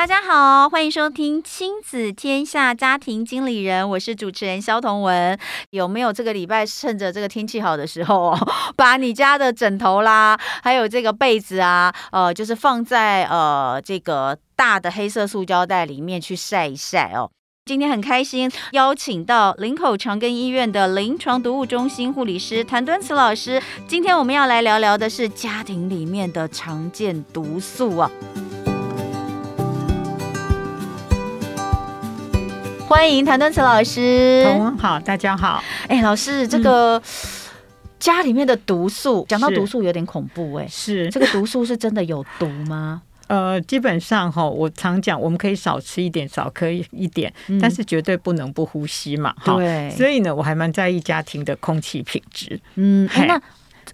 [0.00, 5.38] 大家好，欢迎收听《亲子天下家庭经理人》，我是主持人萧同文。
[5.72, 8.34] 有没有这个礼拜趁着这个天气好的时候，
[8.74, 17.30] 把你家的枕头啦，还有这个被子啊，呃，就是放在呃这个大的黑色塑胶袋里面去晒一晒哦。
[17.66, 23.62] 今天很开心邀请到林口长庚医院的临床毒物中心护理师谭敦慈老师。
[23.86, 28.10] 今天我们要来聊聊的是家庭里面的常见毒素啊。
[32.90, 34.44] 欢迎谭敦慈老师。
[34.76, 35.62] 好，大家好。
[35.86, 37.02] 哎，老师，这个、嗯、
[38.00, 40.66] 家里面的毒素，讲到毒素有点恐怖哎。
[40.66, 43.00] 是这个毒素是真的有毒吗？
[43.28, 49.32] 呃，基本上哈，我常讲，我们可以少吃一点，少喝一点，嗯、但是绝对不能不呼吸嘛。
[49.44, 49.88] 对。
[49.90, 52.60] 所以呢，我还蛮在意家庭的空气品质。
[52.74, 53.40] 嗯，哎，那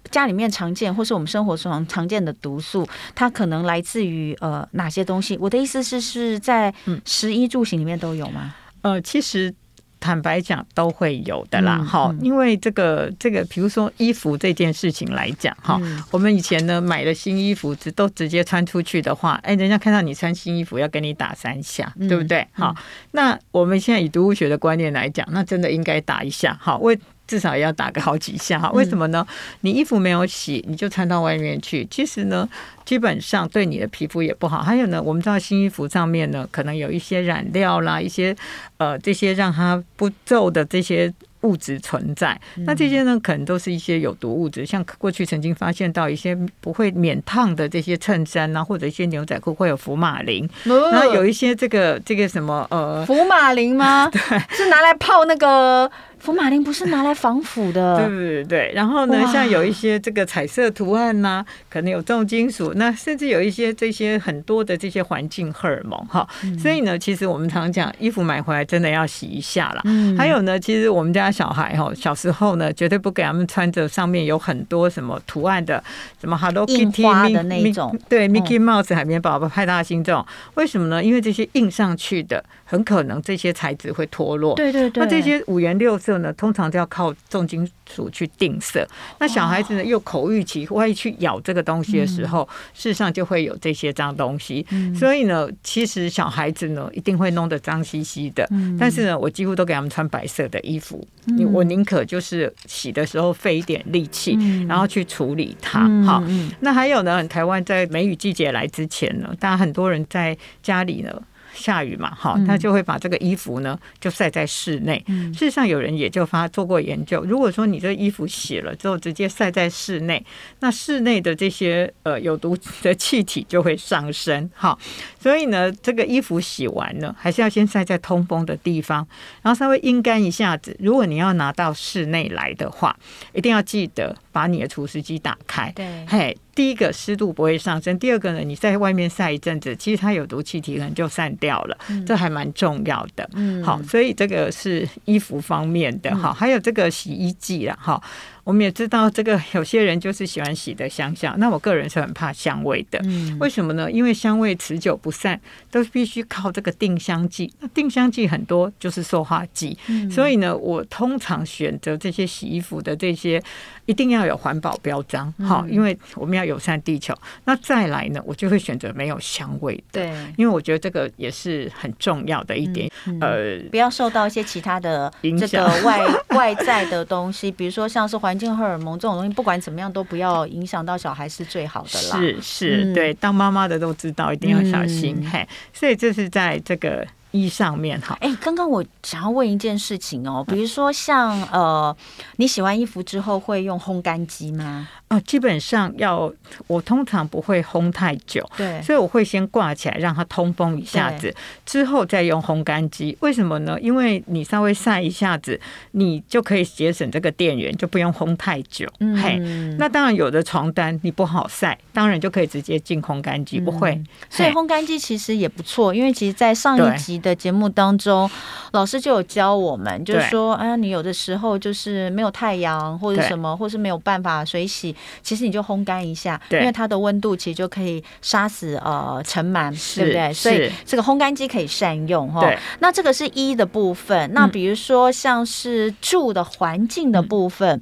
[0.09, 5.37] 家里面常见或是我们生活中常见的毒素，它可能来自于呃哪些东西？
[5.39, 6.73] 我的意思是，是在
[7.05, 8.55] 食衣住行里面都有吗？
[8.87, 9.53] 呃，其实
[9.99, 22.47] 坦白讲都会有的啦，哈、嗯，因为这个这个，比如说衣服这件事情来讲，哈、嗯，我们以前呢买了新衣服，只都直接穿出去的话，哎，人家看到你穿新衣服要给你打三下，嗯、对不对？
[22.53, 26.97] 好、嗯，那我们现在以毒物学的观念来讲，那真的应该打一下，好，为
[27.27, 29.25] 至少也要打个好几下，哈，为什么呢？
[29.61, 32.47] 你衣服没有洗，你就穿到外面去，其实呢。
[32.87, 34.61] 基本上对你的皮肤也不好。
[34.61, 38.33] 还有呢，我们知道新衣服上面呢，可能有一些染料啦，一些
[38.77, 42.39] 呃这些让它不皱的这些物质存在。
[42.59, 44.65] 那这些呢，可能都是一些有毒物质。
[44.65, 50.49] 像过去曾经发现到一些不会免烫的这些衬衫啊，或者一些牛仔裤会有福马林。
[50.63, 54.07] 然后有一些这个这个什么呃，福马林吗？
[54.15, 54.21] 对，
[54.55, 55.91] 是拿来泡那个。
[56.19, 58.71] 福马林不是拿来防腐的， 对对对。
[58.75, 66.27] 然后呢，像有一些这个彩色图案呐、啊，可能有重金属，那甚至有一些这些很多的这些环境荷尔蒙哈。
[66.59, 69.81] 所以呢，其实我们常讲，衣服买回来真的要洗一下啦。
[69.85, 75.83] 嗯还有呢，其实我们家小孩哈，小时候呢，绝对不给他们穿着上面有很多什么图案的，
[76.19, 80.25] 什么 Hello Kitty 的那种，对，Mickey Mouse 海绵宝宝、派大星这种。
[80.55, 81.03] 为什么呢？
[81.03, 82.43] 因为这些印上去的。
[82.69, 85.01] 很可能这些材质会脱落，对对对。
[85.01, 88.87] 那这些五颜六色呢，通常都要靠重金属去定色。
[89.19, 94.65] 那小孩子呢，又口欲期，万一去咬这个东西的时候，事实上就会有这些脏东西。
[94.95, 98.47] 所以呢，其实小孩子呢，一定会弄得脏兮兮的。
[98.79, 101.05] 但是呢，我几乎都给他们穿白色的衣服。
[101.51, 104.37] 我宁可就是洗的时候费一点力气，
[104.67, 105.87] 然后去处理它。
[106.03, 106.23] 好，
[106.61, 111.21] 那还有呢，台湾在梅雨季节来之前呢，大家很多人在家里呢。
[111.57, 115.03] 下雨嘛，哈，他就会把这个衣服呢就晒在室内。
[115.33, 120.23] 事实上，有人也就发做过研究，如果说你这衣服洗了之后直接晒在室内，
[120.59, 124.77] 那室内的这些呃有毒的气体就会上升，哈。
[125.19, 129.05] 所以呢，这个衣服洗完了，还是要先晒在通风的地方，
[129.41, 130.75] 然后稍微阴干一下子。
[130.79, 132.95] 如果你要拿到室内来的话，
[133.33, 135.71] 一定要记得把你的除湿机打开。
[135.75, 136.37] 对，嘿。
[136.57, 143.29] 第一个湿度不会上升，第二个呢，你在外面晒一阵子，其实它有毒气体可能就散掉了，嗯、这还蛮重要的。
[143.33, 148.01] 嗯，好，所以这个是衣服方面的哈，还有这个洗衣剂了哈。
[148.47, 152.97] 我们也知道，这个有些人就是喜欢洗的香香，那我个人是很怕香味的。
[153.03, 153.91] 嗯，为什么呢？
[153.91, 155.37] 因为香味持久不散，
[155.69, 157.53] 都必须靠这个定香剂。
[157.59, 163.43] 那定香剂很多就是塑化剂，嗯、所以呢，我通常选择这些洗衣服的这些
[163.85, 167.13] 一定要有环保标章，好、嗯，因为我们要友善地球。
[167.43, 172.89] 那再来呢，我就会选择没有香味的，对，因为我觉得这个也是很重要的一点。
[173.07, 175.99] 嗯嗯、呃，不要受到一些其他的这个外
[176.33, 178.36] 外在的东西，比如说像是环。
[178.37, 182.19] 环境荷尔蒙这种东西，不管怎么样都不要影响到小孩是最好的啦。
[182.19, 185.17] 是是，嗯、对，当妈妈的都知道，一定要小心。
[185.19, 188.15] 嗯、嘿，所以这是在这个衣上面哈。
[188.21, 191.95] 哎，刚刚我想要问一件事情哦，比如说像呃，
[192.35, 194.87] 你洗完衣服之后会用烘干机吗？
[195.09, 196.29] 哦，基本上要
[196.67, 201.33] 我通常不会烘太久，对，所以我会先挂起来让它通风一下子，
[201.65, 203.15] 之后再用烘干机。
[203.21, 203.79] 为什么呢？
[203.79, 205.57] 因为你稍微晒一下子，
[205.91, 208.85] 你就可以节省这个电源，就不用烘太久。
[208.99, 209.37] 嗯，嘿，
[209.77, 213.91] 那当然有的床单你不好晒，当然就可以直接进烘干机，不会。
[213.91, 218.29] 嗯、所以烘干机其实也不错，因为其实，在上一集的节目当中，
[218.73, 224.93] 老师就有教我们，就是说，哎呀，你有的时候就是没有太阳或者什么，或是没有办法水洗。
[225.21, 230.33] 其实你就烘干一下，因为它的温度其实就可以杀死呃尘螨，对不对？
[230.33, 232.49] 所以这个烘干机可以善用哈。
[232.79, 237.75] 那这个是一的部分，那比如说像是住的环境的部分。
[237.75, 237.81] 嗯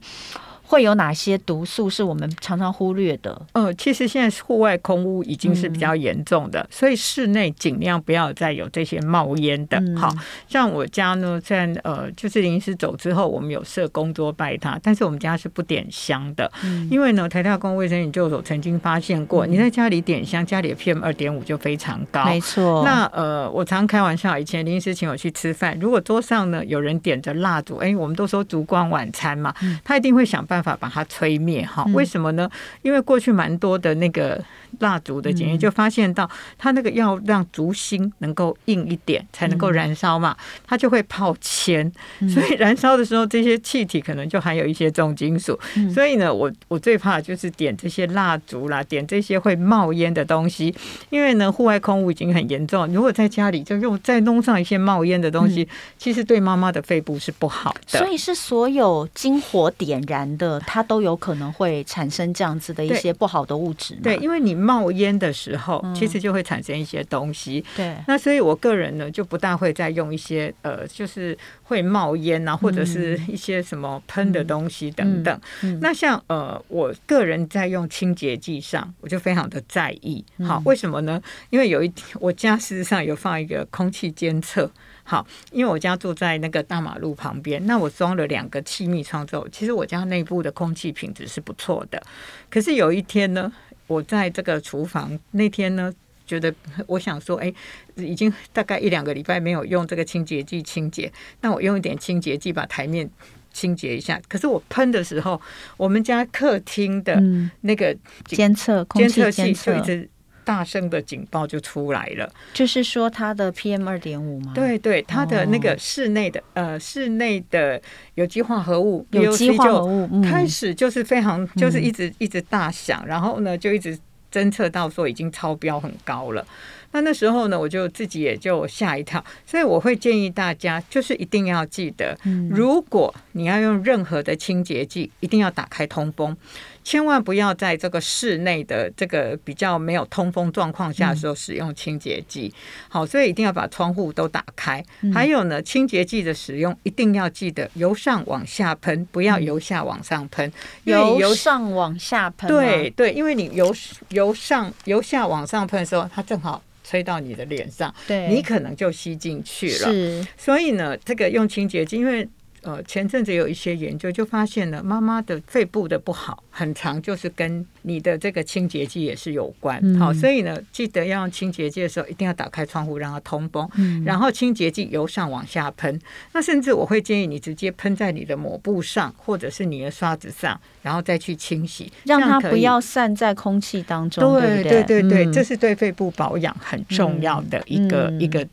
[0.67, 3.39] 会有哪些毒素是我们常常忽略的？
[3.53, 9.77] 呃，其实现在户外空污已经是比较严重的，嗯、所以室内尽量不要再有这些冒烟的。
[9.79, 10.13] 嗯、好
[10.47, 22.25] 像我家呢，在呃，就是临时走之后，我们有设供桌拜他，但是我们家是不点香的，嗯、因为呢，台大公卫生研究所曾经发现过，嗯、你在家里点香，家里的 PM 二点五就非常高。
[22.25, 22.83] 没错。
[22.83, 31.83] 那呃，我常开玩笑，以前林医师请我去吃饭，如果桌上呢有人点着蜡烛，哎，我们都说烛光晚餐嘛，嗯、他一定会想办法把它吹灭哈？
[31.93, 32.49] 为什么呢？
[32.81, 34.41] 因为过去蛮多的那个
[34.79, 40.33] 蜡烛的检验，就发现到它那个要让烛芯能够硬一点才能够燃烧嘛，
[40.65, 41.91] 它就会泡铅，
[42.33, 45.59] 所以燃烧的时候这些气体可能就含有一些重金属。
[45.93, 50.73] 所以呢，我我最怕就是点这些蜡烛啦，点这些会冒烟的东西，
[51.09, 55.67] 因为呢，户外空污已经很严重，如果在家里就用再弄上一些冒烟的东西，
[55.97, 57.99] 其实对妈妈的肺部是不好的。
[57.99, 60.85] 所以是所有经火点燃的，它。
[60.87, 63.95] 都有可能会产生这样子的一些不好的物质。
[64.03, 67.65] 对，因为你冒烟的时候，其实就会产生一些东西。
[67.75, 75.41] 对，那所以我个人呢，就不大会再用一些呃，就是会冒烟啊，或者是一些什么喷的东西等等。
[75.81, 80.23] 那像呃，我个人在用清洁剂上，我就非常的在意。
[80.45, 81.19] 好，为什么呢？
[81.49, 84.69] 因为有一天我家事实上有放一个空气监测。
[85.07, 92.01] 好，因为我家住在那个大马路旁边，那我装了两个气密窗之后，其实我家内部的空气品质是不错的。
[92.49, 93.53] 可是有一天呢，
[93.85, 95.93] 我在这个厨房那天呢，
[96.25, 96.51] 觉得
[96.87, 97.53] 我想说，哎，
[97.93, 103.07] 已经大概一两个礼拜没有用这个清洁剂清洁，那我用一点清洁剂把台面
[103.53, 104.19] 清洁一下。
[104.27, 105.39] 可是我喷的时候，
[105.77, 107.21] 我们家客厅的
[107.61, 110.09] 那个监测空气监测器就一直。
[110.45, 114.53] 大声的警报就出来了，就是说它的 PM 二点五吗？
[114.55, 117.81] 对对，它的那个室内的、哦、呃室内的
[118.13, 123.97] 有机化合物，有机化合物开始就是非常、嗯、就是一直一直大响，然后呢就一直
[124.31, 126.45] 侦测到说已经超标很高了。
[126.91, 132.17] 那那时候呢，我就自己也就吓一跳，所以我会建议大家，就是一定要记得，
[132.49, 136.37] 如果你要用任何的清洁剂，一定要打开通风，
[136.85, 142.53] 千万不要在这个室内的这个比较没有通风状况下的时候使用清洁剂。
[142.87, 144.81] 好，所以一定要把窗户都打开。
[145.11, 150.49] 还有呢，清洁剂的使用一定要记得由上往下喷，不要由下往上喷。
[150.83, 153.75] 由上往下喷，对对，因为你由
[154.09, 156.61] 由上由下往上喷的时候，它正好。
[156.87, 159.91] 吹到你的脸上，对，你可能就吸进去了。
[159.91, 162.29] 是，所以呢，这个用清洁剂，因为
[162.65, 167.65] 呃前阵子有一些研究就发现了妈妈的肺部的不好，很长就是跟。
[167.87, 173.69] 你的这个清洁剂也是有关，好，所以呢，记得要用清洁剂的时候，一定要打开窗户让它通风，
[174.03, 176.01] 然后清洁剂由上往下喷。
[176.33, 184.41] 那甚至我会建议你直接喷在你的抹布上，或者是你的刷子上，然后再去清洗，让它不要散在空气当中。
[184.41, 188.43] 对对对对，这是对肺部保养很重要的一个一个。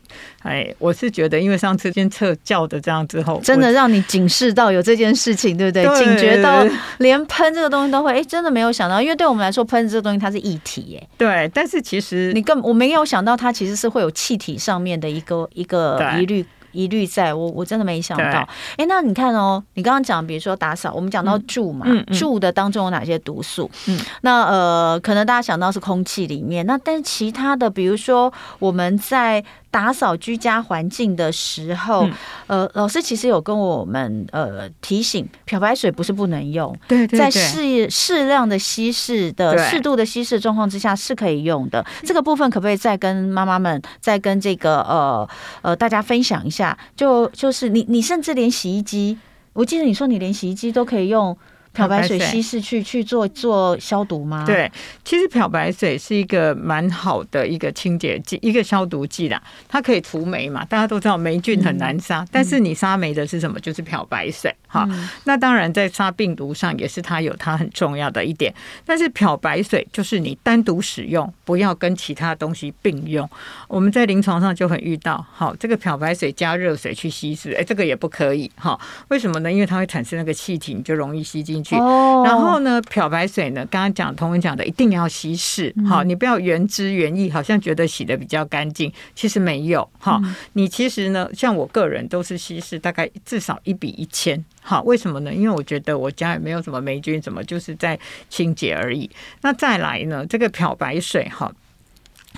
[0.43, 5.83] 哎，我是觉得，因为上次监测叫的这样之后，真的让你警示到有这件事情，对不对？
[5.97, 6.63] 警觉到
[6.99, 9.22] 连喷这个东西都会，哎，真的没有想到，因为。
[9.23, 11.09] 对我们来说，喷这个东西它是液体耶。
[11.17, 18.23] 对，但是其实你更我没有想到，它其实是会有气体上面的一个一个疑虑疑虑，在我我真的没想到。
[18.23, 23.71] 哎对，那你看哦，你刚刚讲，比如说打扫，我们讲到住嘛，嗯嗯、住的当中有哪些毒素？
[23.87, 29.41] 嗯，那呃，可能大家想到是空气里面，那但是其他的，比如说我们在。
[29.73, 32.07] 打扫居家环境的时候，
[32.45, 41.83] 呃，老师其实有跟我们呃提醒，漂白水不是不能用，对，在适适量的稀释的适度的稀释状况之下是可以用的。
[42.03, 45.27] 这个部分可不可以再跟妈妈们再跟这个呃
[45.63, 46.77] 呃大家分享一下？
[46.95, 49.17] 就就是你你甚至连洗衣机，
[49.53, 51.35] 我记得你说你连洗衣机都可以用
[51.73, 54.45] 漂白水稀释去去做做消毒吗？
[54.45, 54.71] 对，
[55.03, 59.41] 其实漂白水是一个蛮好的一个清洁剂，一个消毒剂啦。
[59.67, 63.59] 它可以除霉嘛，大家都知道霉菌很难杀，嗯、但是你杀霉的是什么？
[63.59, 64.53] 就是漂白水。
[64.67, 68.53] 哈，嗯、那当然在杀病毒上也是它有它很重要的一点。
[68.85, 73.27] 但是漂白水就是你单独使用，不要跟其他东西并用。
[73.67, 78.51] 我们在临床上就很遇到，好，这个漂白水加热水去稀释，哎，这个也不可以。
[78.55, 79.51] 哈，为什么呢？
[79.51, 81.75] 因为它会产生那个气体，你就容易吸进去。
[81.75, 85.73] 哦、然后呢，漂白水呢，刚刚讲同文讲的，一定要稀释。
[85.87, 89.87] 好，你不要原汁原意，好像觉得洗的比较干净，其实没有。
[89.99, 90.21] 哈，
[90.53, 94.43] 你其实呢，像我个人都是稀释大概至少一比一千。
[94.61, 95.33] 好，为什么呢？
[95.33, 99.09] 因为我觉得我家也没有什么霉菌，什么就是在清洁而已。
[99.41, 101.51] 那再来呢，这个漂白水哈。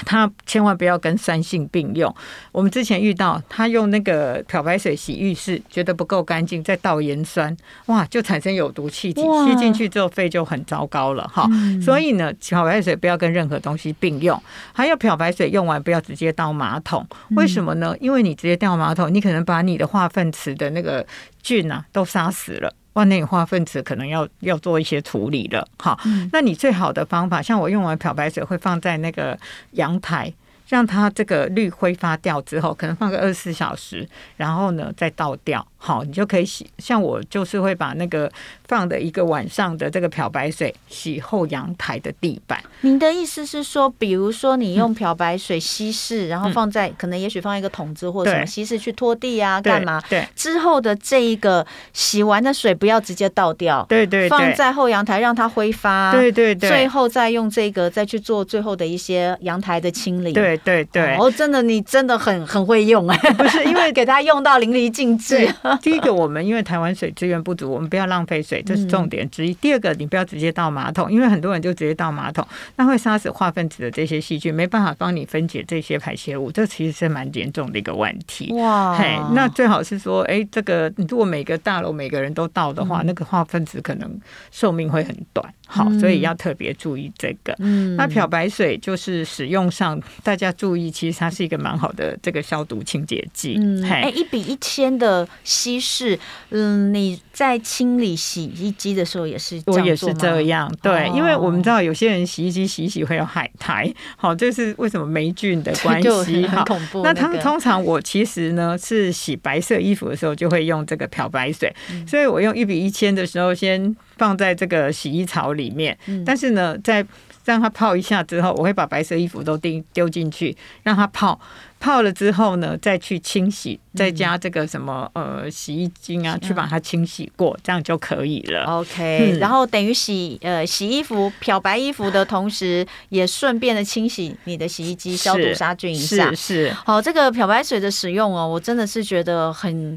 [0.05, 2.13] 他千万不要跟酸性并用。
[2.51, 11.47] 我们之前遇到他用那个漂白水洗浴室，觉得不够干净，再倒盐酸，哇，就产生有毒气体，吸进去之后肺就很糟糕了哈。
[11.81, 14.41] 所以呢，漂白水不要跟任何东西并用。
[14.73, 17.95] 还有漂白水用完不要直接倒马桶，为什么呢？
[17.99, 21.05] 因为你直接倒马桶，你可能把你的化粪池的那个
[21.41, 22.73] 菌啊都杀死了。
[22.95, 25.97] 万内化粪池可能要要做一些处理了，好，
[26.33, 29.39] 那你最好的方法，像我用完漂白水会放在那个
[29.71, 30.33] 阳台。
[30.67, 36.65] 让它这个氯挥发掉之后，可能放个二十四小时，然后呢再倒掉，好，你就可以洗。
[36.79, 38.27] 像我就是会把那个
[38.67, 42.59] 放的一个晚上的这个漂白水洗后阳台的地板。
[42.81, 50.01] 您的意思是说，比如说你用漂白水稀释，嗯、然后放在可能也许放一个桶子或者什么稀释去拖地啊，干嘛？
[50.09, 50.27] 对。
[50.35, 51.63] 之后的这一个
[51.93, 56.67] 洗完的水不要直接倒掉，对对，放在后阳台让它挥发，对对对。
[56.67, 60.57] 最后再用这个再去做最后的一些阳台的清理，对。
[60.63, 65.47] 对对，哦，真的，你真的很很会用哎，不是因为 给它用到淋漓尽致。
[65.83, 69.53] 第一个，我们因为台湾水资源不足，我们不要浪费水，这是重点之一。
[69.55, 78.51] 第二个，你不要直接倒马桶，因为很多人就直接倒马桶，那会杀死化粪池的这些细菌，没办法帮你分解这些排泄物，这其实是蛮严重的一个问题。
[78.53, 84.19] 哇，嘿，那最好是说，哎，这个你如果每个大楼每个人都倒的话，那个化粪池可能
[84.51, 85.45] 寿命会很短。
[85.67, 87.55] 好，所以要特别注意这个。
[87.57, 93.57] 嗯，那漂白水就是使用上，大家注意，其实它是一个蛮好的这个消毒清洁剂。
[93.59, 95.27] 嗯，哎嘿，一比一千的
[95.65, 96.19] 稀释，
[96.51, 100.71] 嗯，你在清理洗衣机的时候也是，我也是这样。
[100.79, 106.45] 对，哦、因为我们知道有些人洗衣机洗洗会有海苔，好，这是为什么霉菌的关系？
[106.45, 107.01] 很恐怖。
[107.01, 113.95] 那他们通常我其实呢是洗白色衣服的时候就会用这个漂白水，嗯、所以我用一比一千的时候先。
[114.17, 117.05] 放在这个洗衣槽里面，但是呢，在
[117.43, 121.37] 让它泡一下之后，我会把白色衣服都丢丢进去，让它泡。
[121.85, 128.63] 泡了之后呢，再去清洗，再加这个什么呃洗衣精啊，去把它清洗过，这样就可以了。
[128.63, 136.31] OK，嗯，然后等于洗呃洗衣服、漂白衣服的同时，也顺便的清洗你的洗衣机，消毒杀菌一下。
[136.31, 136.73] 是是。
[136.73, 139.95] 好，这个漂白水的使用哦，我真的是觉得很，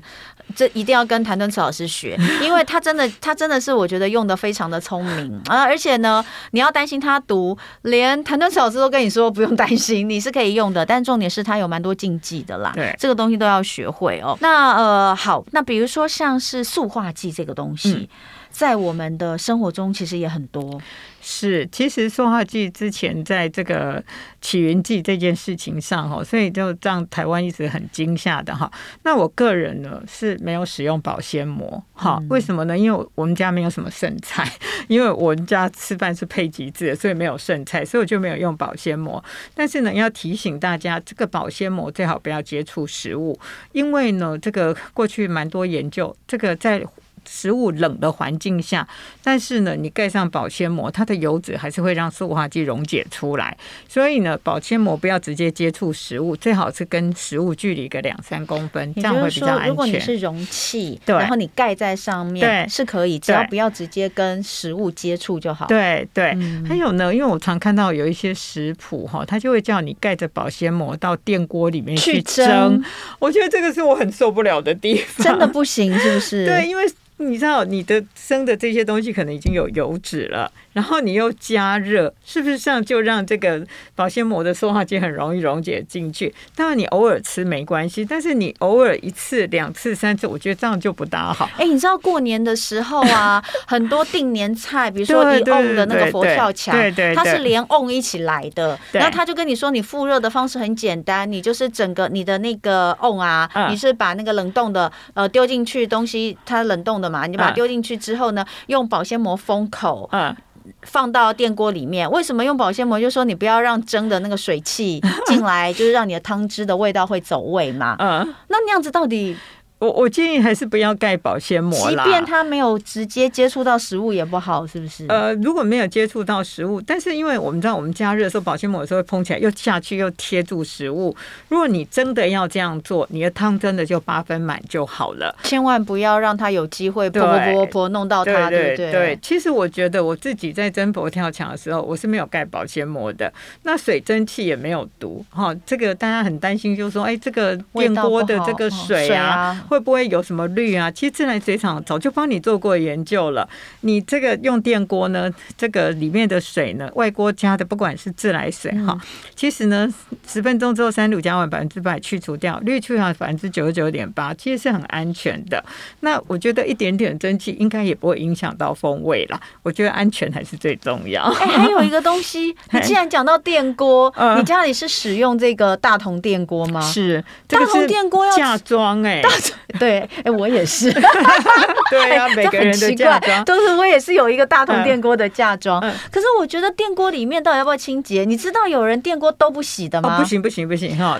[0.55, 11.79] 这一定要跟谭敦慈老师学， 因为他真的他真的是我觉得用的非常的聪明啊，而且呢，你要担心他读，连谭敦慈老师都跟你说不用担心，你是可以用的，但重点是他有蛮。
[11.79, 14.37] 蛮多禁忌的啦，对，这个东西都要学会哦。
[14.41, 18.09] 那呃，好，那比如说像是塑化剂这个东西，嗯、
[18.51, 20.83] 在我们的生活中其实也很多。
[21.31, 24.03] 是，其实塑化剂之前在这个
[24.41, 28.71] 起源记这件事情上哈，所以就让台湾一直很惊吓的哈。
[29.03, 32.79] 那我个人呢是没有使用保鲜膜哈，为什么呢？
[32.79, 34.51] 因为我们家没有什么剩菜，
[34.89, 39.23] 因为我们家吃饭是配给制，所以没有剩菜，所以我就没有用保鲜膜。
[39.55, 43.39] 但是呢，要提醒大家，这个保鲜膜最好不要接触食物，
[43.73, 46.83] 因为呢，这个过去蛮多研究，这个在。
[47.29, 48.89] 食物冷的环境下，
[49.23, 53.57] 但是呢，你盖上保鲜膜，它的油脂还是会让塑化剂溶解出来。
[53.87, 59.69] 所以呢，保鲜膜不要直接接触食物，最好是跟食物距离个两三公分，这样会比较安全。
[59.69, 65.67] 如果你是容器，对然后你盖在上面，对是可以，只要不要直接跟食物接触就好。
[65.67, 72.47] 对对，嗯、还有呢，因为我常看到有一些食谱哈，它就会叫你盖着保鲜膜到电锅里面去蒸。
[72.47, 72.85] 去蒸
[73.19, 76.47] 我觉得这个是我很受不了的地方，真的不行，是不是？
[76.49, 76.85] 对，因为。
[77.19, 83.67] 你知道你的生的这些东西可能已经有油脂了，然后你又加热，是不是这样就让这个
[83.97, 86.33] 保鲜膜的塑化剂很容易溶解进去？
[86.55, 91.51] 当然你偶尔吃没关系，但是你偶尔一次、两次、三次，我觉得这样就不大好。
[91.59, 107.09] 哎，你知道过年的时候啊， 很多定年菜，比如说一瓮的那个佛跳墙，对对，它是连瓮一起来的，然后他就跟你说，你复热的方式很简单，你就是整个你的那个瓮啊，你是把那个冷冻的呃丢进去东西，它冷冻的。
[107.09, 110.37] 嘛，你把它丢进去之后呢，用保鲜膜封口，嗯，
[110.83, 112.11] 放到电锅里面。
[112.11, 112.99] 为什么用保鲜膜？
[112.99, 117.97] 就是说你不要让蒸的那个水汽进来， 就是让你的汤汁的味道会走味嘛。
[117.99, 119.37] 嗯，那那样子到底？
[119.79, 125.07] 我我建议还是不要盖保鲜膜啦，即便它没有直接接触到食物也不好，是不是？
[125.09, 131.15] 呃，如果没有接触到食物，但是因为我们知道我们加热的时候，保鲜膜有时候会膨起来，又下去又贴住食物。
[131.49, 138.91] 如果你真的要这样做，你的汤真的就八分满就好了，千万不要让它有机会泼泼泼泼弄到它，对不对？
[138.91, 143.33] 对，其实我觉得我自己在蒸佛跳墙的时候，我是没有盖保鲜膜的，
[143.63, 145.55] 那水蒸气也没有毒哈。
[145.65, 149.65] 这个大家很担心，就是说，哎，这个电锅的这个水啊。
[149.69, 150.91] 会不会有什么氯啊？
[150.91, 153.49] 其实自来水厂早就帮你做过研究了。
[153.83, 158.99] 你这个用电锅呢，这个里面的水呢，外锅加的不管是自来水哈，
[159.37, 159.89] 其实呢，
[160.27, 165.63] 十分钟之后三氯甲烷百分之百去除掉，氯去掉百分之九十九点八，其实是很安全的。
[166.01, 169.41] 那我觉得一点点蒸汽应该也不会影响到风味啦。
[169.63, 171.23] 我觉得安全还是最重要。
[171.25, 176.81] 哎，还有一个东西， 你既然讲到电锅，你家里是使用这个大同电锅吗？
[176.81, 179.23] 是，大同电锅要嫁妆哎，
[179.79, 180.09] 对。
[180.25, 180.93] 哎，我也是。
[181.91, 185.81] 对呀、啊，每个人的嫁妆都是我也是有一个大同电锅的嫁妆。
[185.81, 188.25] 嗯嗯、可是我觉得电锅里面到底要不要清洁？
[188.25, 190.17] 你知道有人电锅都不洗的吗？
[190.17, 191.19] 哦、不行不行不行哈！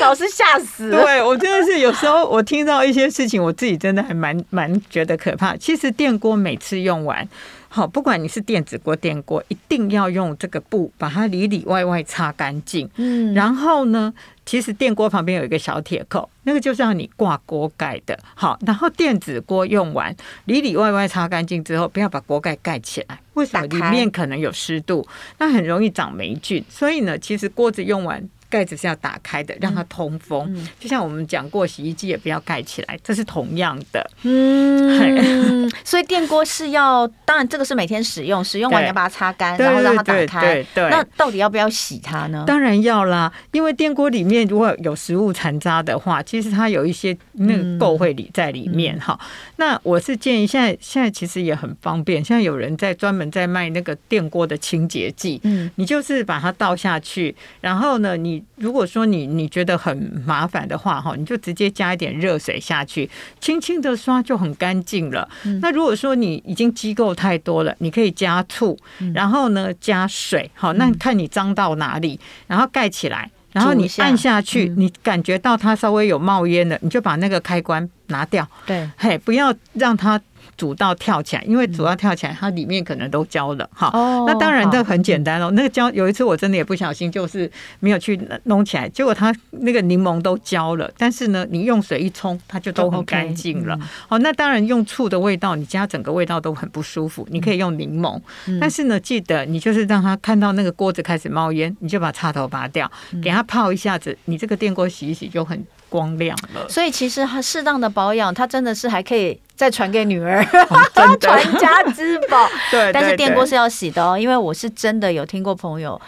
[0.00, 1.02] 老师吓死了。
[1.02, 5.56] 对，我真的是有时候我听到一些事情，我自己真的还蛮蛮觉得可怕。
[5.56, 7.28] 其实电锅每次用完。
[7.72, 12.90] 好，不管你是电子锅、电锅，一定要用这个布把它里里外外擦干净。
[12.96, 14.12] 嗯，然后呢，
[14.44, 18.18] 其实电锅旁边有一个小铁扣，那个就是让你挂锅盖的。
[18.34, 20.12] 好，然后电子锅用完
[20.46, 23.64] 里里外外擦干净之后，不要把锅盖盖起来，为什么？
[23.68, 25.06] 里面可能有湿度，
[25.38, 26.64] 那很容易长霉菌。
[26.68, 28.28] 所以呢，其实锅子用完。
[28.50, 30.52] 盖子是要打开的，让它通风。
[30.54, 34.10] 嗯、就像我们讲过，洗衣机也不要盖起来，这是同样的。
[34.22, 40.40] 嗯， 所以电锅是要，当然这个是每天使用，使用完你要把它擦干，然后让它打开。
[40.40, 42.44] 对，对，对，那到底要不要洗它呢？
[42.46, 49.16] 当然要啦，因为电锅里面如果有食物残渣的话，其实它有一些那个垢会里在里面哈。
[49.20, 49.26] 嗯、
[49.56, 55.40] 那我是建议，现在现在其实也很方便，现在有人在专门在卖那个电锅的清洁剂。
[55.44, 58.39] 嗯，你就是把它倒下去，然后呢，你。
[58.56, 63.08] 如果说你你觉得很麻烦的话哈，你就直接加一点热水下去，
[63.40, 65.28] 轻轻的刷就很干净了。
[65.60, 68.76] 那如果说你已经机构太多了，你可以加醋，
[69.14, 78.46] 然后呢加水，好，那看你脏到哪里，然后盖起来，然后你按下去，你感觉到它稍微有冒烟了，你就把那个开关拿掉。
[78.66, 80.20] 对，嘿，不要让它。
[80.60, 83.88] 煮到跳起来，因为煮到跳起来，它里面可能都焦了哈。
[83.94, 85.50] 哦，那当然这很简单哦。
[85.52, 90.92] 那个焦，有一次我真的也不小心，就是没有去弄起来，结果它那个柠檬都焦了。
[90.98, 93.74] 但是呢，你用水一冲，它就都很干净了。
[94.10, 97.26] 哦，那当然用醋的味道，你加整个味道都很不舒服。
[97.30, 98.20] 你可以用柠檬，
[98.60, 102.90] 但是呢，记得你就是让它看到那个锅子开始冒烟，你就把插头拔掉，
[103.22, 106.66] 给它泡一下子，你这个电锅洗一洗就很光亮了。
[106.70, 109.38] 所以其实它适当的保养，它真的是还可以。
[109.60, 110.42] 再传给女儿，
[111.20, 112.48] 传家之宝。
[112.72, 116.00] 对，但是电锅是要洗的哦，因为我是真的有听过朋友，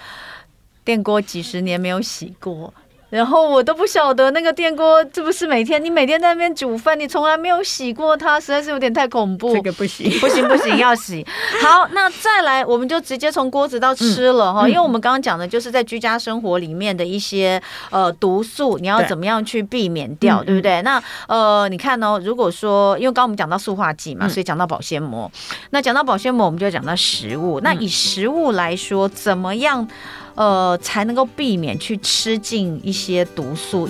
[0.83, 2.73] 电锅几十年没有洗过。
[3.13, 9.53] 然后我都不晓得那个电锅是不是每天你每天在那边煮饭，你从来没有洗过它，实在是有点太恐怖。
[9.53, 11.23] 这个不行， 不行，不行，要洗。
[11.61, 20.81] 好，那再来，我们就直接从锅子到吃了哈，嗯、因为我们刚刚讲的就是在居家生活里面的一些呃毒素，你要怎么样去避免掉，对，对不对？
[20.81, 25.31] 那呃，你看哦，如果说因为刚刚我们讲到塑化剂嘛，所以讲到保鲜膜，
[25.69, 27.61] 那讲到保鲜膜，我们就讲到食物。
[27.61, 29.87] 那以食物来说，怎么样？
[30.35, 33.89] 呃，才能够避免去吃进一些毒素。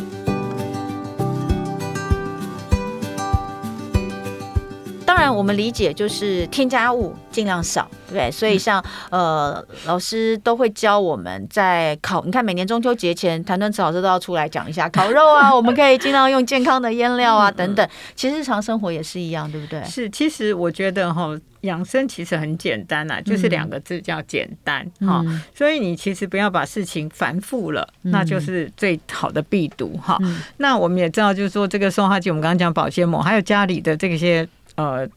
[5.05, 8.31] 当然，我们理解就是添加物尽量少，对不对？
[8.31, 12.25] 所以像呃，老师都会教我们在烤。
[12.25, 17.89] 你看，每年中秋节前，谭敦慈老师都要出来讲一下烤肉啊，我们可以尽量用健康的腌料啊，等等。
[18.17, 19.85] 其实日常生活也是一样，对不对？
[19.85, 21.39] 是，其实我觉得哈。
[21.63, 25.23] 养生其实很简单呐，就是两个字叫简单哈。
[25.27, 30.17] 嗯、所以你其实不要把事情繁复了，嗯、那就是最好的避毒哈。
[30.23, 34.47] 嗯、那我们也知道，就是说这个松花剂，我们刚刚讲保鲜膜，还有家里的这些
[34.77, 35.09] 呃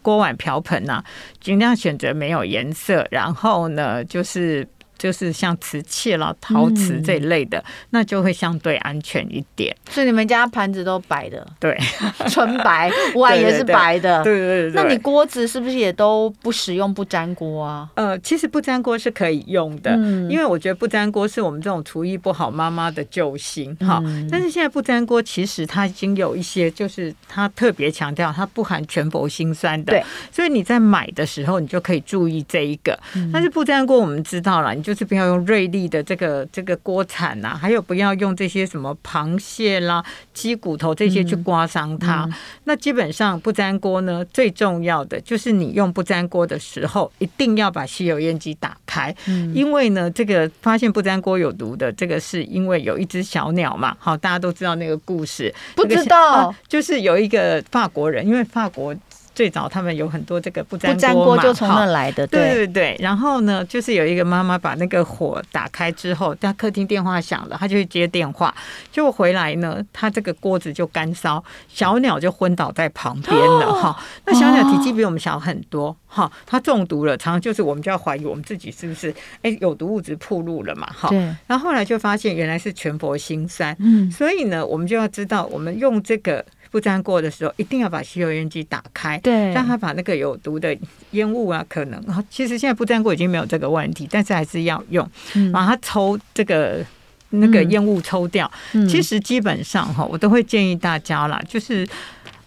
[0.00, 1.02] 锅碗瓢盆呐，
[1.40, 4.66] 尽量选择没有颜色，然后呢就是。
[5.04, 9.76] 就是像瓷器啦、陶瓷这一类的，嗯、那就会相对安全一点。
[9.90, 11.78] 所以你们家盘子都白的，对，
[12.30, 14.82] 纯白， 碗也是白的，对对对，对。
[14.82, 17.86] 那你锅子是不是也都不使用不粘锅啊？
[17.96, 24.00] 呃，其实不粘锅是可以用的，嗯、因为我觉得不粘锅是我们这种厨艺不好妈妈的救星哈。
[24.06, 30.02] 嗯、但是现在不粘锅其实它已经有一些，就是它特别强调它不含全氟辛酸的，对。
[30.32, 32.98] 所以你在买的时候，你就可以注意这一个。
[33.16, 42.24] 嗯、但是不粘锅我们知道了，你就是不要用锐利的这个这个锅铲呐，还有不要用这些什么螃蟹啦、鸡骨头这些去刮伤它。
[42.24, 58.94] 嗯嗯、那基本上不粘锅呢，最重要的就是你用不粘锅的时候，一定要把吸油烟机打开，嗯、因为呢，这个发现不粘锅有毒的，这个是因为有一只小鸟嘛，好，大家都知道那个故事，不知道、啊，就是有一个法国人，因为法国。
[59.34, 62.96] 最早他们有很多这个不粘锅，不粘锅就从那来的，对对对对。
[63.00, 68.54] 然后呢，就是有一个妈妈把那个火打开之后，在客厅电话响了，她就去接电话，
[68.92, 73.88] 结果回来呢，她这个锅子就干烧，小鸟就昏倒在旁边了哈。
[73.88, 81.08] 哦、那小鸟体积比我们小很多哈，它中毒了，常常就是我们就要怀疑我们自己是不是哎有毒物质暴露了嘛哈。
[81.08, 81.18] 对。
[81.46, 86.44] 然后后来就发现原来是全氟辛酸，嗯，所以呢，我们就要知道我们用这个。
[86.74, 90.76] 不粘锅的时候，一定要把吸油烟机打开，对，让它把那个有毒的
[91.12, 95.08] 烟雾啊，可能啊，其实现在不粘锅已经没有这个问题，但是还是要用，
[95.52, 96.84] 把它抽这个
[97.30, 98.50] 那个烟雾抽掉。
[98.72, 101.86] 嗯、其实基本上哈，我都会建议大家啦，就是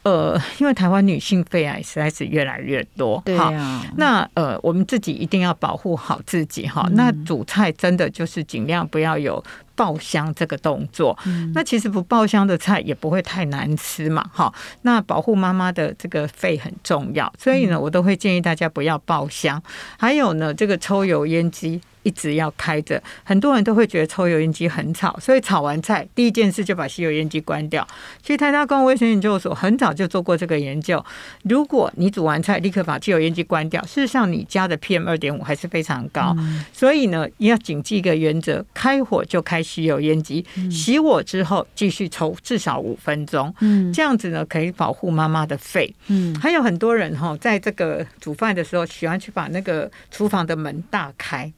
[0.08, 6.86] 呃，因为台湾女性肺癌实在是越来越多，对啊，那呃，我们自己一定要保护好自己哈。
[6.88, 9.44] 嗯、那煮菜真的就是尽量不要有。
[9.78, 11.16] 爆香这个动作，
[11.54, 14.52] 那其实不爆香的菜也不会太难吃嘛，哈。
[14.82, 19.62] 那保护妈妈的这个肺很重要，所以呢，我都会建议大家不要爆香。
[20.00, 21.80] 还有呢，这个抽油烟机。
[22.08, 27.86] 一直要开着，很多人都会觉得抽油烟机很吵，所以炒完菜第一件事就把吸油烟机关掉。
[28.24, 31.04] 其实台大公共卫生研究所很早就做过这个研究，
[31.44, 36.34] 如果你煮完菜立刻把吸油烟机关掉，事实上你家的 PM 二点五还是非常高。
[36.38, 43.54] 嗯、所以呢，要谨记一个原则：开火就开吸油烟机，熄火之后继续抽至少五分钟。
[43.60, 45.94] 嗯，这样子呢可以保护妈妈的肺。
[46.08, 51.52] 嗯，还有很多人哈，在这个煮饭的时候喜欢去把那个厨房的门大开。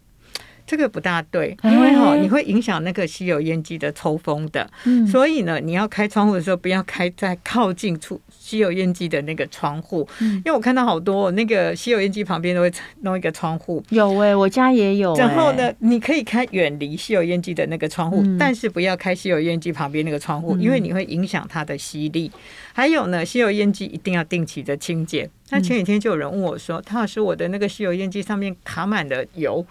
[0.69, 15.19] 这个不大对，因为哈，你会影响那个吸油烟机的抽风的，嗯、所以呢，你要开窗户的时候，不要开在靠近出吸油烟机的那个窗户，嗯、因为我看到好多那个吸油烟机旁边都会弄一个窗户，有哎、欸，我家也有、欸。
[15.19, 22.31] 然后呢，你可以开远离吸油烟机的那个窗户，嗯、但是不要开吸油烟机旁边那个窗户，嗯、因为你会影响它的吸力。
[22.73, 25.27] 还有呢，吸油烟机一定要定期的清洁。
[25.49, 29.65] 那前几天就有人问我说：“他说我的那个吸油烟机上面卡满了油，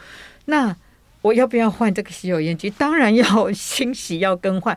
[0.46, 0.74] 那。”
[1.28, 2.70] 我要不要换这个吸油烟机？
[2.70, 4.76] 当然要清洗，要更换。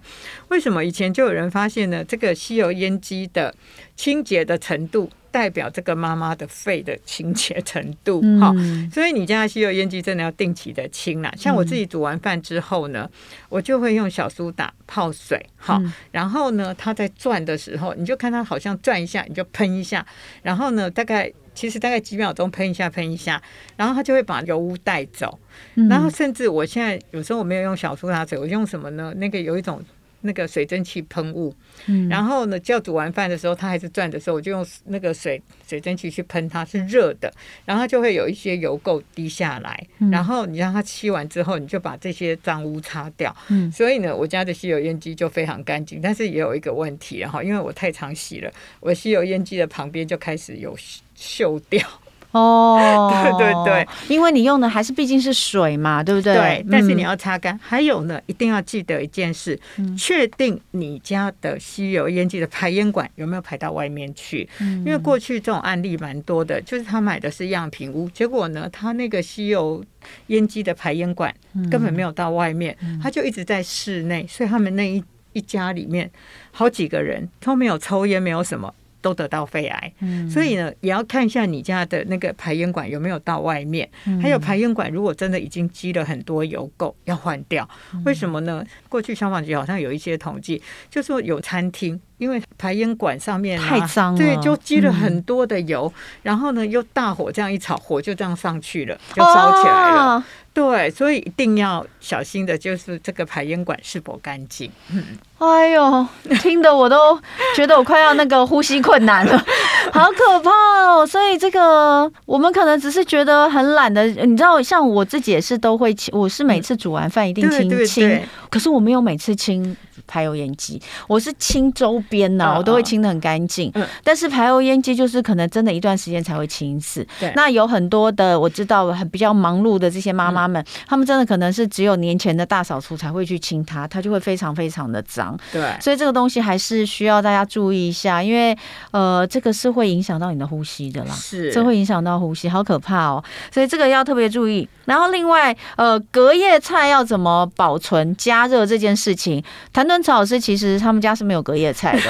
[0.49, 2.03] 为什么以前就有人发现呢？
[2.03, 3.55] 这个吸油烟机的
[3.95, 8.19] 清洁的程度，代表这个妈妈的肺的清洁程度。
[8.37, 11.33] 哈、嗯，所以你家的吸油烟机真的要定期的清啦。
[11.37, 13.09] 像我自己煮完饭之后呢，
[13.47, 20.05] 我就会用小苏打泡水，好，然后呢，它在转的时候，你就看它好像转一下，你就喷一下，
[20.41, 21.31] 然后呢，大概。
[21.53, 23.41] 其实大概几秒钟喷一下，喷一下，
[23.75, 25.37] 然后它就会把油污带走。
[25.75, 29.13] 嗯、然后甚至我现在有时候我没有用小苏打水，我用什么呢？
[29.17, 29.83] 那个有一种
[30.21, 31.53] 那个水蒸气喷雾。
[31.87, 37.31] 嗯、然后呢，就要煮完饭的时候，它还是转的时候，我就用那个水水蒸气去喷它，是热的，
[37.65, 39.87] 然后它就会有一些油垢滴下来。
[39.99, 43.35] 嗯、然后你让它吸完之后，你就把这些脏污擦掉。
[43.49, 45.99] 嗯、所以呢，我家的吸油烟机就非常干净。
[46.01, 50.75] 但是也有一个问题，然后，因为我太常洗了，我吸油烟机的旁边就开始有。
[51.21, 51.87] 锈掉
[52.31, 56.33] 哦， 对对对，因为你用的还是毕竟是水嘛，对不对？
[56.33, 57.53] 对，但是你要擦干。
[57.53, 59.59] 嗯、还有呢，一定要记得一件事，
[59.97, 64.47] 确、嗯、定你家的吸油烟机的排烟管有没有排到外面去。
[64.59, 69.83] 嗯、因为过去这种案例蛮多的，就是他买的是样品屋，结果呢，他那个吸油
[70.27, 71.35] 烟机的排烟管
[71.69, 75.03] 根本没有到外面，嗯、他就一直在室内，所以他们那一
[75.33, 76.09] 一家里面
[76.51, 78.73] 好几个人都没有抽烟，没有什么。
[79.01, 87.67] 都得到肺癌，嗯、所以呢，也要看一下你家的那个排烟管有没有到外面，嗯、还有排烟管如果真的已经积了很多油垢，要换掉。
[88.05, 88.63] 为什么呢？
[88.87, 100.01] 过去消防局好像有一些统计，就是说有餐厅因为排烟管上面太脏了，对，就积了很多的油，嗯、然后呢又大火这样一炒，火就这样上去了，就烧起来了。
[100.03, 104.69] 哦对，所以一定要小心的，就是这个排烟管是否干净。
[104.91, 105.01] 嗯，
[105.39, 106.05] 哎呦，
[106.41, 107.17] 听得我都
[107.55, 109.37] 觉得我快要那个呼吸困难了，
[109.93, 110.51] 好可怕
[110.83, 111.07] 哦！
[111.07, 119.77] 所以这个我们可能只是觉得很懒的，你知道，像我自己也是都会清，我是每次煮完饭一定清、嗯、对对对清，可是我没有每次清。
[120.11, 123.71] 排油烟机，我是清周边呐，我都会清的很干净。
[123.75, 127.07] 嗯，但是排油烟机就是可能真的一段时间才会清一次。
[127.17, 135.39] 对，那有很多的我知道很比较忙碌的这些妈妈们，他们真的可能是只有年前的大扫除才会去清它，它就会非常非常的脏。
[135.53, 138.57] 对，所以这个东西还是需要大家注意一下，因为
[138.91, 143.23] 呃，这个是会影响到你的呼吸的啦，是，这会影响到呼吸，好可怕哦。
[143.49, 144.67] 所以这个要特别注意。
[144.85, 152.01] 然后另外，呃，隔夜菜要怎么保存加热这件事情，谭敦慈老师其实他们家是没有隔夜菜的。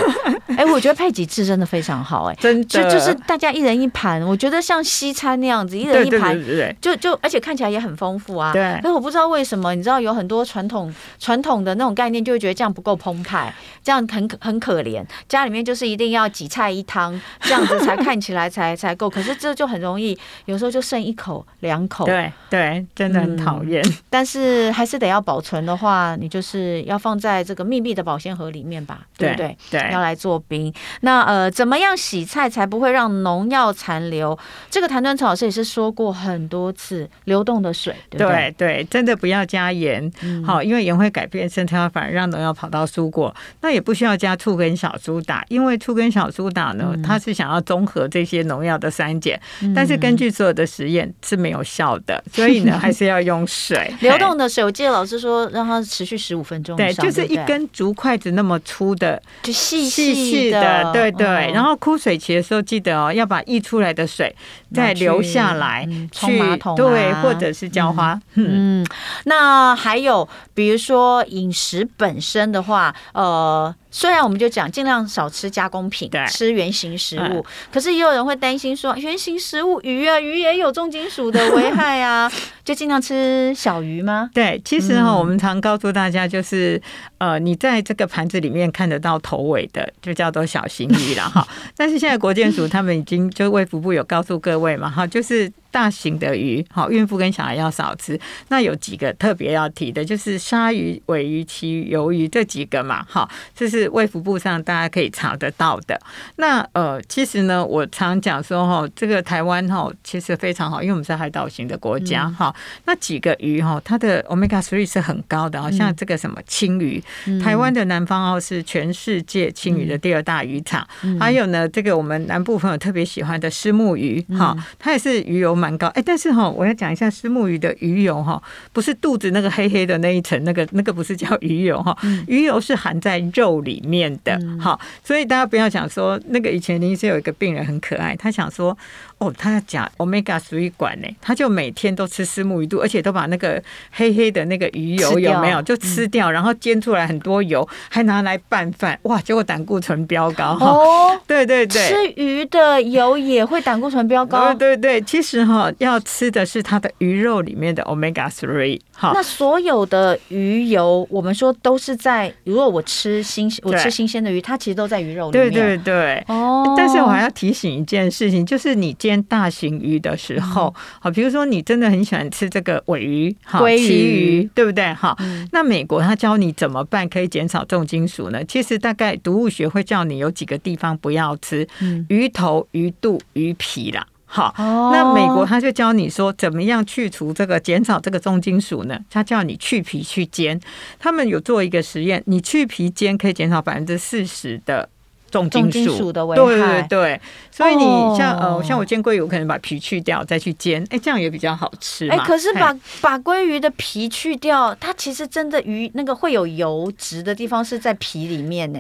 [0.56, 6.38] 哎，我觉得配几次真的非常好，哎，真的，就就是大家一人一盘，我觉得像西餐那样子，一人一盘，
[6.80, 8.54] 就就而且看起来也很丰富啊。
[8.54, 8.80] 对。
[8.82, 15.04] 可是我不知道为什么，你知道有很多传统传统的那种概念，就会觉得这样不够澎湃，这样很很可怜。
[15.28, 19.10] 家里面就是一定要几菜一汤，这样子才看起来 才才够。
[19.10, 22.06] 可是这就很容易，有时候就剩一口两口。
[22.06, 23.82] 对对，真的很讨厌。
[23.84, 23.94] 嗯。
[24.10, 29.58] 但是还是得要保存的话，你就是要放在这个密闭的保鲜盒里面吧，对不对？
[29.70, 30.42] 对，要来做。
[30.48, 34.38] 冰那呃，怎么样洗菜才不会让农药残留？
[34.70, 40.12] 这个谭敦草老师也是说过很多次，流动的水，对对，对，对，真的不要加盐，
[40.46, 43.34] 好、嗯，因为盐会改变生态，反而让农药跑到蔬果。
[43.62, 54.64] 那也不需要加醋跟小苏打，因为醋跟小苏打呢，嗯、它是想要综合这些农药的酸碱，嗯、但是根据所有的实验是没有效的，所以呢，还是要用水， 流动的水。
[54.64, 60.50] 我记得老师说让它持续十五分钟，对，就是一根竹筷子那么粗的，就细细。
[60.50, 64.36] 是的，对对，然后枯水期的时候，记得哦，要把溢出来的水
[64.74, 68.20] 再留下来，冲马桶，对，或者是浇花。
[68.36, 68.86] 嗯，
[69.26, 73.74] 那还有，比如说饮食本身的话，呃。
[73.92, 82.32] 虽然我们就讲尽量少吃加工品，对吃原型食物，嗯、可是也有人会担心说，原型食物鱼啊，鱼也有重金属的危害啊，
[82.64, 84.30] 就尽量吃小鱼吗？
[84.34, 86.82] 对，其实哈，我们常告诉大家，就是、
[87.18, 91.46] 嗯、呃，你在这个盘子里面看得到头尾的，就叫做小型鱼了哈。
[91.76, 95.52] 但是现在国健署他们已经就卫福部有告诉各位嘛哈，就是。
[95.72, 98.20] 大型的鱼，好，孕妇跟小孩要少吃。
[98.50, 105.98] 那有几个特别要提的，就是鲨鱼、尾鱼、旗鱼、鱿鱼这几个嘛，哈，这是卫福部上大家可以查得到的。
[106.36, 112.54] 那呃，其实呢，我常讲说哈，这个台湾哈其实非常好，因为我们是海岛型的国家哈。
[112.56, 120.86] 嗯、那几个鱼哈，它的 omega three 是很高的，好像这个什么青鱼，嗯、台湾的南方澳是全世界青鱼的第二大渔场。
[121.04, 125.61] 嗯、还有呢，这个我们南部朋友特别喜欢的虱目鱼，哈，它也是鱼油。
[125.62, 128.42] 蛮高哎，但是哈，我要讲一下石目鱼的鱼油哈，
[128.74, 131.96] 不是肚子那个黑黑的那一层，那个那个不是叫鱼油哈，
[132.28, 138.76] 鱼油是含在肉里面的，好，所以大家不要想说那个以前林医生有一个病人很可爱，他想说。
[139.22, 150.72] 哦，他讲 omega 水管呢，他就每天都吃虱目鱼肚，而且都把那个黑黑的那个鱼油有没有就吃掉，然后煎出来很多油，还拿来拌饭，哇，结果胆固醇飙高哈。
[150.72, 154.52] 哦，对对对，吃鱼的油也会胆固醇飙高。
[154.56, 158.82] 对对对，其实哈要吃的是它的鱼肉里面的 omega three。
[158.92, 165.52] 哈，那所有的鱼油，我们说都是在，如果我吃新我吃新鲜的鱼，它其实都在鱼肉里面。
[165.52, 166.24] 对对对。
[166.28, 169.11] 哦，但是我还要提醒一件事情，就是你煎。
[169.24, 174.94] 大型鱼的时候，好，比如说你真的很喜欢吃这个尾鱼、鲑鱼，对不对？
[174.94, 175.18] 好，
[175.52, 178.44] 那美国他教你怎么办可以减少重金属呢？
[178.44, 181.68] 其实大概毒物学会叫你有几个地方不要吃：
[182.10, 184.06] 鱼头、鱼肚、鱼皮啦。
[184.26, 184.54] 好，
[184.94, 188.98] 那美国他就教你说怎么样去除这个减少这个重金属呢？
[189.10, 190.58] 他叫你去皮去煎。
[191.00, 194.88] 他们有做一个实验，你去皮煎可以减少百分之四十的。
[195.32, 197.84] 重金属的危害，对对对，所以你
[198.18, 202.08] 像呃，像我煎鲑鱼，我可能把皮去掉再去煎，哎，这样也比较好吃。
[202.10, 208.80] 哎，可是把把鲑鱼的皮去掉，它其实真的鱼那个会有油脂的地方是在皮里面呢。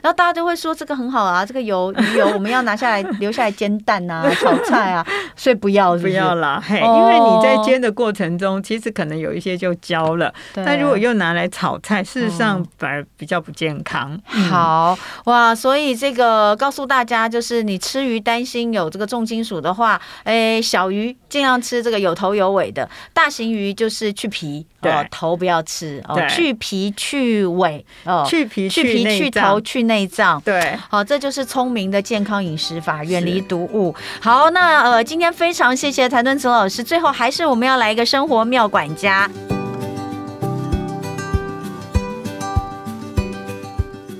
[0.00, 10.32] 然后大家就会说这个很好啊，这个油 鱼油我们要拿下来留下来煎蛋啊、炒菜啊， 所以不要是不要啦，嘿，因为你在煎的过程中，其实可能有一些就焦了。
[10.54, 14.16] 对但如果又拿来炒菜，事实上反而比较不健康。
[14.32, 24.66] 嗯、好哇，所以这个告诉大家，就是你吃鱼担心有这个重金属的话，哎，小鱼尽量吃这个有头有尾的，大型鱼就是去皮。
[24.80, 30.40] 对，头不要吃哦，去皮去尾哦，去皮去皮去头去内脏。
[30.42, 33.92] 对，好，这就是聪明的健康饮食法，远离毒物。
[34.20, 36.84] 好，那呃，今天非常谢谢谭敦慈老师。
[36.84, 39.28] 最后还是我们要来一个生活妙管家。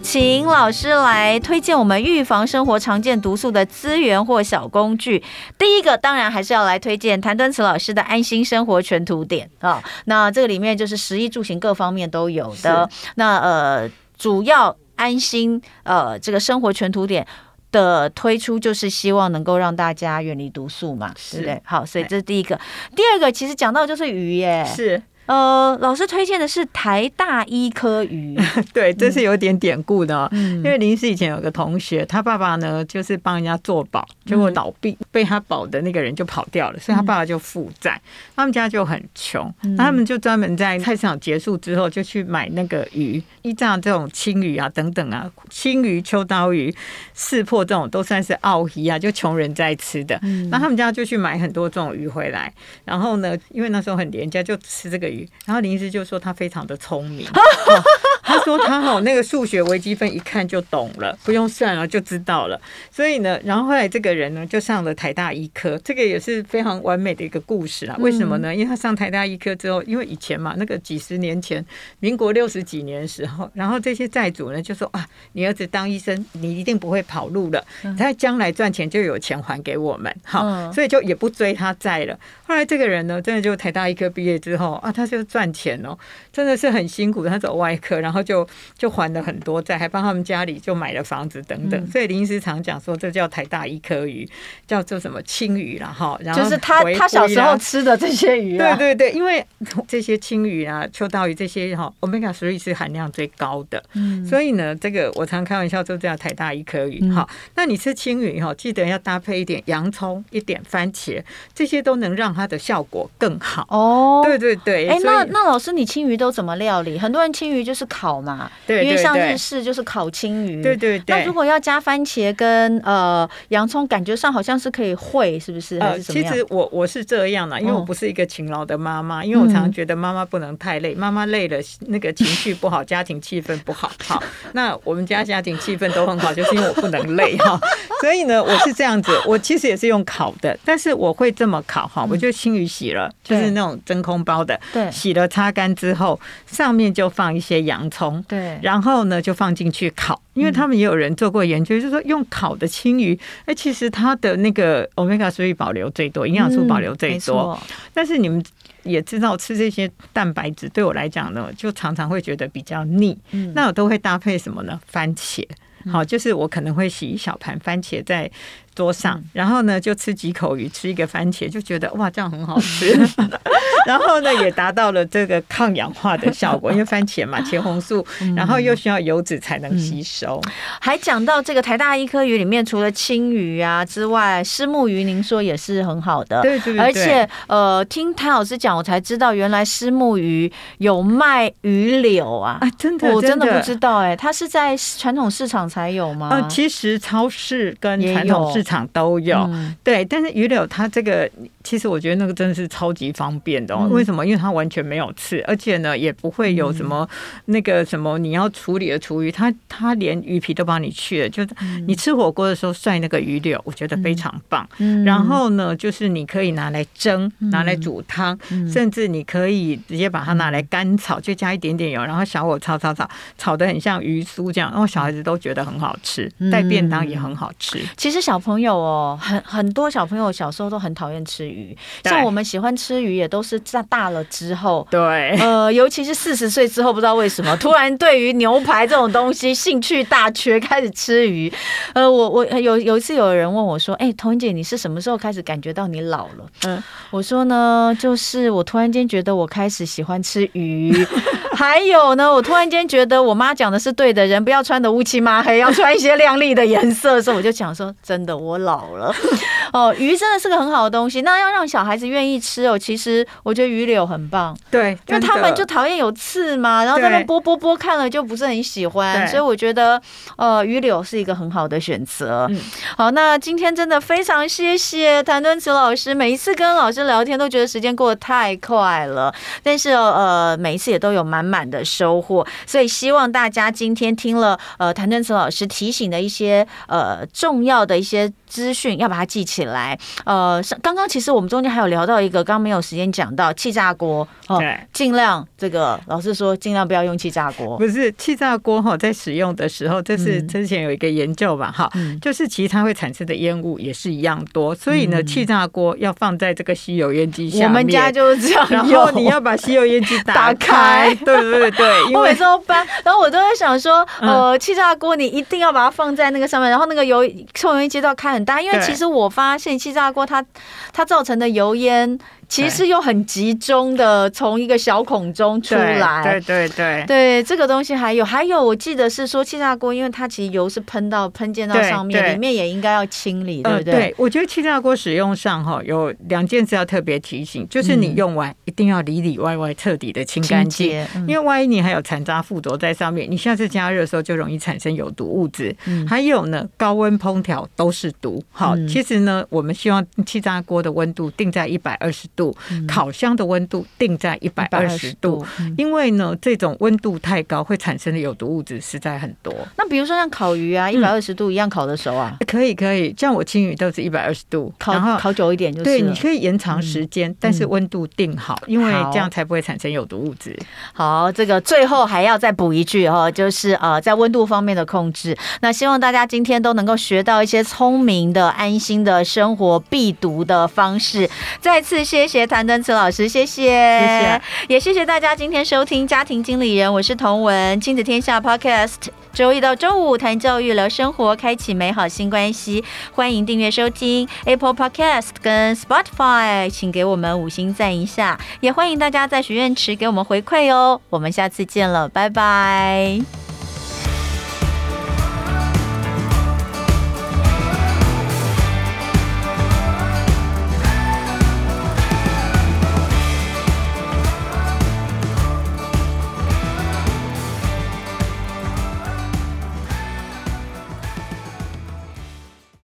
[0.09, 5.23] 请老师来推荐我们预防生活常见毒素的资源或小工具。
[5.59, 12.89] 第一个当然还是要来推荐谭敦慈老师的《安心生活全图典》啊，那这个里面就是食衣住行各方面都有的。
[13.17, 17.27] 那呃，主要安心呃这个生活全图典
[17.71, 21.61] 的推出，就是希望能够让大家远离毒素嘛，对不对？
[21.67, 22.59] 好，所以这是第一个。
[22.97, 25.03] 第二个其实讲到就是鱼耶，是。
[25.29, 28.35] 呃，老师推荐的是台大医科鱼，
[28.73, 30.27] 对，这是有点典故的。
[30.33, 38.01] 嗯，因为林医师以前有个同学，他爸爸呢就是帮人家做保，结果倒闭，被他保的那个人就跑掉了，所以他爸爸就负债，
[38.35, 46.75] 他们家就很穷，那他们就专门在菜市场结束之后就去买那个鱼，依照这种青鱼啊等等啊，青鱼、秋刀鱼、
[47.13, 50.19] 刺破这种都算是奥鱼啊，就穷人在吃的。
[50.51, 52.51] 那他们家就去买很多这种鱼回来，
[52.87, 55.18] 然后呢，因为那时候很廉价，就吃这个鱼。
[55.47, 57.83] 然后林医师就说他非常的聪明， 哦、
[58.29, 62.61] 他说他好那个数学微积分一看就懂了，不用算了就知道了。
[62.91, 67.97] 所以呢，然后后来这个人呢就上了台大医科，这个也是非常完美的一个故事啊。
[67.99, 68.55] 为什么呢？
[68.55, 71.65] 因为他上台大医科之后，因为以前嘛，那个几十年前，
[71.99, 77.65] 民国六十几年的时候，然后这些债主呢就说啊，你儿子当医生，你一定不会跑路了，
[77.99, 82.17] 他将来赚钱就有钱还给我们，好，所以就也不追他债了。
[82.47, 85.09] 后来这个人呢，真的就台大医科毕业之后啊，他。
[85.09, 85.97] 就赚钱哦，
[86.31, 87.25] 真的是很辛苦。
[87.25, 91.87] 他走外科，然后就就还了很多债，还帮他们家里就买了房子等等。
[91.89, 94.29] 所以林医师常讲说，这叫台大一颗鱼，
[94.67, 96.19] 叫做什么青鱼了哈。
[96.23, 98.57] 然后就是他他小时候吃的这些鱼。
[98.57, 99.45] 对对对，因为
[99.87, 103.83] 这些青鱼啊、秋刀鱼这些哈，Omega 3是含量最高的。
[103.95, 104.25] 嗯。
[104.25, 107.29] 所以呢，这个我常开玩笑说叫台大一颗鱼哈。
[107.55, 111.23] 那你吃青鱼哈，记得要搭配一点洋葱、一点番茄，
[111.55, 113.67] 这些都能让它的效果更好。
[113.69, 114.23] 哦。
[114.25, 114.89] 对对对。
[114.89, 116.99] 哎那那老师，你青鱼都怎么料理？
[116.99, 120.63] 很多人青鱼就是烤嘛，对，因为像日式就是烤青鱼。
[120.63, 121.17] 对对对。
[121.21, 125.79] 那如果要加番茄跟呃洋葱，感觉上好像是可以烩，是不是？
[125.79, 133.91] 呃，其实我我是这样的，因为我不是一个勤劳的妈妈，因为我常常觉得妈妈不能太累，妈妈累了那个情绪不好，家庭气氛不好。
[134.05, 137.59] 好， 那我们家家庭气氛都很好，就是因为我不能累哈。
[138.01, 144.89] 所以呢，我是这样子，我其实也是用烤的，但是我会这么烤哈，我就青鱼洗了，就是那种真空包的，对。
[144.91, 147.98] 洗了擦干之后，上面就放一些洋葱，
[148.29, 150.21] 对，然后呢就放进去烤。
[150.35, 157.59] 因为他们也有人做过研究，就是说用烤的青鱼，哎，其实它的那个 omega 3保留最多，营养素保留最多。
[157.93, 158.41] 但是你们
[158.85, 163.19] 也知道，吃这些蛋白质对我来讲呢，就常常会觉得比较腻。
[163.55, 164.79] 那我都会搭配什么呢？
[164.87, 165.45] 番茄，
[165.91, 168.31] 好，就是我可能会洗一小盘番茄在。
[168.79, 172.97] 桌上，然后呢，就吃几口鱼，吃一个番茄，就觉得哇，这样很好吃。
[173.85, 180.41] 然后呢，也达到了这个抗氧化的效果， 因为番茄嘛，茄红素，然后又需要油脂才能吸收。
[180.47, 186.41] 嗯、还讲到这个台大医科鱼里面，除了青鱼啊之外，虱目鱼您说也是很好的。
[186.43, 186.79] 对对对。
[186.81, 192.59] 而且呃，听谭老师讲，我才知道原来虱目鱼有卖鱼柳啊！
[192.61, 196.29] 啊，真的，我真的不知道哎、欸，它是在传统市场才有吗？
[196.31, 201.29] 呃，其实超市跟传统市场场都有，嗯、对，但是鱼柳它这个，
[201.65, 203.75] 其实我觉得那个真的是超级方便的。
[203.75, 204.27] 嗯、为什么？
[204.27, 207.09] 因为它完全没有刺，而且呢，也不会有什么
[207.47, 211.29] 那个什么你要处理的厨余，它它连鱼皮都帮你去了。
[211.31, 211.49] 就是
[211.87, 214.69] 你吃火锅的时候涮那个鱼柳，我觉得非常棒。
[214.77, 227.81] 嗯、然后呢，就是你可以拿来蒸，拿来煮汤，嗯、甚至你可以直接把它拿来干炒，就加一点点油，然后小火炒炒炒，炒得很像鱼酥这样，然后小孩子都觉得很好吃，带便当也很好吃。
[227.97, 228.58] 其实小朋友。
[228.61, 234.87] 有哦，很很多小朋友小时候都很讨厌吃鱼，像我们喜欢吃鱼，也都是在大了之后。
[234.91, 241.53] 对，呃，尤其是四十岁之后，不知道为什么突然对于牛排这种东西 兴趣大缺，开始吃鱼。
[241.93, 250.93] 呃，我我有有一次有人问我说：“哎、欸，彤姐，你是什么时候开始感觉到你老了？”嗯，我说呢，就是我突然间觉得我开始喜欢吃鱼，
[251.55, 258.48] 还有呢，我突然间觉得我妈讲的是对的，人不要穿的乌漆嘛黑，要穿一些亮丽的颜色的时候，我就讲说，真的我。
[258.49, 259.15] 我老了，
[259.73, 261.21] 哦，鱼真的是个很好的东西。
[261.23, 264.57] 那要让小孩子愿意吃哦，其实我觉得鱼柳很棒。
[264.71, 269.29] 对，因为他们就讨厌有刺嘛，然后在那剥剥剥，看了就不是很喜欢。
[269.29, 270.01] 所以我觉得，
[270.37, 272.47] 呃，鱼柳是一个很好的选择。
[272.49, 272.59] 嗯，
[272.97, 276.15] 好，那今天真的非常谢谢谭敦慈老师。
[276.15, 282.47] 每一次跟老师聊天，都觉得时间过得太快了，但是呃，每一次也都有满满的收获。
[282.67, 289.99] 所以希望大家今天听了呃谭敦慈老师提醒的一些呃重要的一些资讯，要把它记起来。
[290.25, 297.77] 呃，刚刚其实我们中间还有聊到一个，刚刚没有时间讲到气炸锅哦，尽量这个老师说尽量不要用气炸锅。
[297.77, 307.69] 不是气炸锅哈，在使用的时候，这是之前有一个研究吧哈，嗯、就是其实它会产生的烟雾也是一样多，所以呢，气炸锅要放在这个吸油烟机下面。
[307.69, 317.23] 我们家就是这样，然后你要把吸油烟机打开， 对对对，因为我每次都搬，然后我都在想说，呃，气炸锅你一定要把它放在那个上面，然后那个油
[317.55, 320.45] 抽油烟机都要开很大，因为其实我发现气炸锅它
[320.93, 322.17] 它造成的油烟。
[322.49, 333.95] 其实又很集中的从一个小孔中出来，对对对对，这个东西还有还有，我记得是说气炸锅，因为它其实油是喷到喷溅到上面，里面也应该要清理，对不对？
[333.95, 345.77] 对，我觉得气炸锅使用上哈有两件事要特别提醒，就是你用完一定要里里外外彻底的清干净，因为万一你还有残渣附着在上面，你下次加热的时候就容易产生有毒物质。
[346.09, 348.43] 还有呢，高温烹调都是毒。
[348.51, 355.45] 好，其实呢，我们希望气炸锅的温度定在一百二十度，烤箱的温度定在一百二十度，
[355.77, 359.53] 因为呢，这种温度太高会产生的有毒物质实在很多。
[359.77, 362.37] 那比如说像烤鱼啊，一百二十度一样烤的熟啊？
[362.47, 365.85] 可以可以，像我青鱼都是一百二十度，烤烤久一点就是。
[365.85, 370.57] 对，你可以延长时间，但是温度定好，因为这样才不会产生有毒物质。
[370.93, 375.37] 好，这个最后还要再补一句哈，就是呃，在温度方面的控制。
[375.61, 381.29] 那希望大家今天都能够学到一些聪明的、安心的生活必读的方式。
[381.61, 403.48] 再次谢谢谭敦慈老师，谢谢，谢谢，也谢谢大家今天收听家庭经理人，我是童文，亲子天下 Podcast，周一到周五谈教育、聊生活，开启美好新关系，欢迎订阅收听 Apple Podcast 跟 Spotify，请给我们五星赞一下，也欢迎大家在许愿池给我们回馈哦，我们下次见了，拜拜。